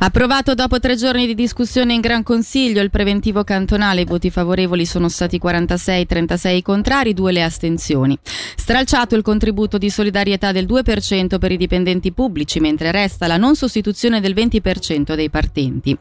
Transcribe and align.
Approvato 0.00 0.54
dopo 0.54 0.78
tre 0.78 0.94
giorni 0.94 1.26
di 1.26 1.34
discussione 1.34 1.92
in 1.92 2.00
Gran 2.00 2.22
Consiglio 2.22 2.80
il 2.80 2.90
preventivo 2.90 3.42
cantonale, 3.42 4.02
i 4.02 4.04
voti 4.04 4.30
favorevoli 4.30 4.86
sono 4.86 5.08
stati 5.08 5.38
46, 5.38 6.06
36 6.06 6.62
contrari, 6.62 7.14
2 7.14 7.32
le 7.32 7.42
astensioni. 7.42 8.16
Stralciato 8.22 9.16
il 9.16 9.22
contributo 9.22 9.76
di 9.76 9.90
solidarietà 9.90 10.52
del 10.52 10.66
2% 10.66 11.38
per 11.40 11.50
i 11.50 11.56
dipendenti 11.56 12.12
pubblici, 12.12 12.60
mentre 12.60 12.92
resta 12.92 13.26
la 13.26 13.38
non 13.38 13.56
sostituzione 13.56 14.20
del 14.20 14.34
20% 14.34 15.16
dei 15.16 15.30
partenti. 15.30 15.98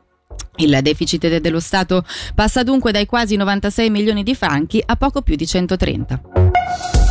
Il 0.57 0.77
deficit 0.84 1.38
dello 1.38 1.59
Stato 1.59 2.05
passa 2.36 2.61
dunque 2.61 2.91
dai 2.91 3.07
quasi 3.07 3.36
96 3.36 3.89
milioni 3.89 4.21
di 4.21 4.36
franchi 4.36 4.82
a 4.86 4.95
poco 4.95 5.23
più 5.23 5.36
di 5.36 5.48
130. 5.48 7.07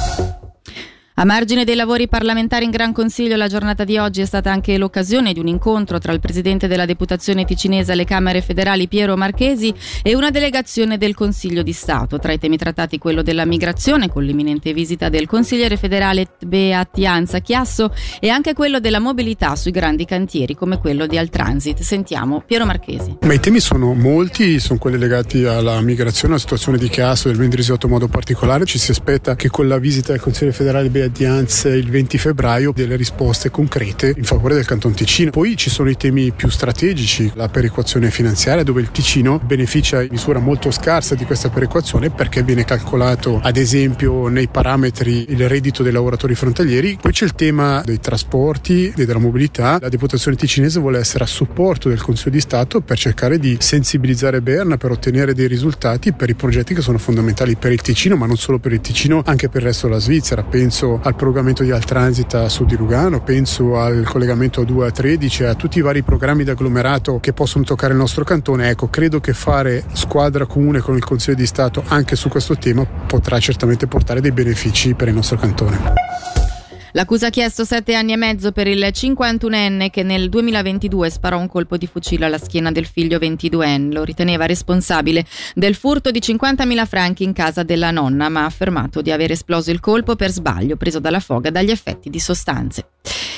A 1.19 1.25
margine 1.25 1.65
dei 1.65 1.77
lavori 1.77 2.09
parlamentari 2.09 2.67
in 2.67 2.71
Gran 2.71 2.93
Consiglio, 2.93 3.37
la 3.37 3.49
giornata 3.49 3.85
di 3.85 3.97
oggi 3.97 4.21
è 4.21 4.27
stata 4.27 4.53
anche 4.53 4.77
l'occasione 4.77 5.33
di 5.33 5.41
un 5.41 5.47
incontro 5.47 5.99
tra 5.99 6.13
il 6.13 6.21
presidente 6.21 6.69
della 6.69 6.85
Deputazione 6.85 7.47
ticinese 7.47 7.93
alle 7.93 8.05
Camere 8.05 8.43
federali 8.43 8.87
Piero 8.87 9.17
Marchesi 9.17 9.73
e 10.03 10.15
una 10.15 10.29
delegazione 10.29 10.99
del 10.99 11.15
Consiglio 11.15 11.63
di 11.63 11.73
Stato. 11.73 12.19
Tra 12.19 12.33
i 12.33 12.39
temi 12.39 12.59
trattati 12.59 12.99
quello 12.99 13.23
della 13.23 13.47
migrazione, 13.47 14.11
con 14.11 14.25
l'imminente 14.25 14.75
visita 14.75 15.09
del 15.09 15.27
consigliere 15.27 15.79
federale 15.79 16.27
Beatianza 16.39 17.39
Chiasso, 17.39 17.95
e 18.21 18.29
anche 18.29 18.53
quello 18.53 18.79
della 18.79 19.01
mobilità 19.01 19.57
sui 19.57 19.71
grandi 19.71 20.05
cantieri, 20.05 20.55
come 20.55 20.79
quello 20.79 21.07
di 21.07 21.17
Altransit. 21.17 21.81
Sentiamo 21.81 22.43
Piero 22.45 22.67
Marchesi. 22.67 23.17
Ma 23.23 23.33
i 23.33 23.41
temi 23.41 23.61
sono 23.61 23.95
molti, 23.95 24.61
sono 24.61 24.79
quelli 24.79 24.99
legati 24.99 25.47
alla 25.47 25.81
migrazione, 25.81 26.35
alla 26.35 26.43
situazione 26.43 26.77
di 26.77 26.91
Chiasso, 26.91 27.29
del 27.29 27.39
Vendrisiotto 27.39 27.87
in 27.87 27.93
modo 27.93 28.07
particolare. 28.07 28.67
Ci 28.67 28.77
si 28.77 28.91
aspetta 28.91 29.35
che 29.35 29.49
con 29.49 29.67
la 29.67 29.79
visita 29.79 30.13
del 30.13 30.21
consigliere 30.21 30.55
federale 30.55 30.91
Beatianza 30.91 31.05
di 31.09 31.25
il 31.25 31.91
20 31.91 32.19
febbraio 32.19 32.73
delle 32.75 32.97
risposte 32.97 33.51
concrete 33.51 34.15
in 34.17 34.25
favore 34.25 34.55
del 34.55 34.65
Canton 34.65 34.95
Ticino. 34.95 35.31
Poi 35.31 35.57
ci 35.57 35.71
sono 35.71 35.91
i 35.91 35.97
temi 35.97 36.33
più 36.33 36.49
strategici, 36.49 37.31
la 37.35 37.49
perequazione 37.49 38.11
finanziaria 38.11 38.63
dove 38.63 38.81
il 38.81 38.91
Ticino 38.91 39.39
beneficia 39.39 40.03
in 40.03 40.09
misura 40.11 40.39
molto 40.39 40.71
scarsa 40.71 41.15
di 41.15 41.25
questa 41.25 41.49
perequazione 41.49 42.11
perché 42.11 42.43
viene 42.43 42.65
calcolato 42.65 43.41
ad 43.43 43.57
esempio 43.57 44.29
nei 44.29 44.49
parametri 44.49 45.27
il 45.29 45.49
reddito 45.49 45.83
dei 45.83 45.93
lavoratori 45.93 46.35
frontalieri. 46.35 46.99
Poi 47.01 47.13
c'è 47.13 47.25
il 47.25 47.35
tema 47.35 47.83
dei 47.85 48.01
trasporti 48.01 48.93
e 48.97 49.05
della 49.05 49.19
mobilità. 49.19 49.79
La 49.81 49.89
deputazione 49.89 50.37
ticinese 50.37 50.81
vuole 50.81 50.99
essere 50.99 51.25
a 51.25 51.27
supporto 51.27 51.89
del 51.89 52.01
Consiglio 52.01 52.31
di 52.31 52.41
Stato 52.41 52.81
per 52.81 52.99
cercare 52.99 53.39
di 53.39 53.57
sensibilizzare 53.61 54.41
Berna 54.41 54.77
per 54.77 54.91
ottenere 54.91 55.35
dei 55.35 55.49
risultati 55.49 56.13
per 56.13 56.31
i 56.31 56.35
progetti 56.35 56.75
che 56.75 56.81
sono 56.81 56.99
fondamentali 56.99 57.57
per 57.57 57.73
il 57.73 57.81
Ticino, 57.81 58.17
ma 58.17 58.27
non 58.27 58.37
solo 58.37 58.59
per 58.59 58.73
il 58.73 58.81
Ticino, 58.81 59.23
anche 59.25 59.49
per 59.49 59.63
il 59.63 59.69
resto 59.69 59.87
della 59.87 60.01
Svizzera. 60.01 60.43
Penso 60.43 60.96
al 61.03 61.15
prolungamento 61.15 61.63
di 61.63 61.71
Altransit 61.71 62.35
a 62.35 62.49
sud 62.49 62.69
di 62.69 62.77
Lugano, 62.77 63.23
penso 63.23 63.79
al 63.79 64.05
collegamento 64.05 64.65
2 64.65 64.87
a 64.87 64.91
13, 64.91 65.45
a 65.45 65.55
tutti 65.55 65.79
i 65.79 65.83
vari 65.83 66.03
programmi 66.03 66.45
di 66.45 66.51
agglomerato 66.51 67.19
che 67.21 67.33
possono 67.33 67.65
toccare 67.65 67.93
il 67.93 67.99
nostro 67.99 68.25
cantone. 68.25 68.71
Ecco, 68.71 68.89
credo 68.89 69.21
che 69.21 69.33
fare 69.33 69.85
squadra 69.93 70.47
comune 70.47 70.81
con 70.81 70.97
il 70.97 71.05
Consiglio 71.05 71.37
di 71.37 71.47
Stato 71.47 71.83
anche 71.87 72.17
su 72.17 72.29
questo 72.29 72.57
tema 72.57 72.85
potrà 72.85 73.39
certamente 73.39 73.87
portare 73.87 74.21
dei 74.21 74.33
benefici 74.33 74.95
per 74.95 75.09
il 75.09 75.15
nostro 75.15 75.37
cantone. 75.37 76.36
L'accusa 76.97 77.27
ha 77.27 77.31
chiesto 77.31 77.67
sette 77.67 77.95
anni 77.95 78.13
e 78.13 78.17
mezzo 78.17 78.53
per 78.53 78.67
il 78.67 78.83
51enne 78.83 79.91
che 79.91 80.03
nel 80.03 80.31
2022 80.31 81.11
sparò 81.11 81.39
un 81.39 81.47
colpo 81.47 81.77
di 81.77 81.87
fucile 81.87 82.25
alla 82.25 82.39
schiena 82.39 82.73
del 82.73 82.87
figlio 82.87 83.19
22enne. 83.19 83.93
Lo 83.93 84.03
riteneva 84.03 84.47
responsabile 84.47 85.27
del 85.55 85.75
furto 85.75 86.11
di 86.11 86.21
50.000 86.21 86.87
franchi 86.87 87.23
in 87.23 87.35
casa 87.35 87.65
della 87.65 87.91
nonna, 87.91 88.31
ma 88.31 88.45
ha 88.45 88.47
affermato 88.47 89.03
di 89.03 89.11
aver 89.11 89.33
esploso 89.33 89.71
il 89.71 89.81
colpo 89.81 90.17
per 90.17 90.31
sbaglio, 90.31 90.77
preso 90.77 90.99
dalla 90.99 91.21
foga 91.21 91.51
dagli 91.51 91.71
effetti 91.71 92.09
di 92.09 92.19
sostanze. 92.19 92.89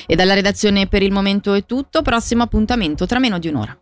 E 0.06 0.14
dalla 0.14 0.34
redazione 0.34 0.86
per 0.86 1.02
il 1.02 1.10
momento 1.10 1.52
è 1.54 1.66
tutto, 1.66 2.02
prossimo 2.02 2.44
appuntamento 2.44 3.06
tra 3.06 3.18
meno 3.18 3.40
di 3.40 3.48
un'ora. 3.48 3.76